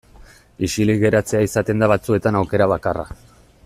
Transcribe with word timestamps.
Isilik 0.67 1.03
geratzea 1.03 1.43
izaten 1.49 1.85
da 1.85 1.91
batzuetan 1.95 2.43
aukera 2.43 2.73
bakarra. 2.77 3.11